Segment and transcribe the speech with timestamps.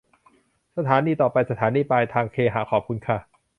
[0.77, 3.17] สถานีต่อไป สถานีปลายทางเคหะ ขอบคุณค่ะ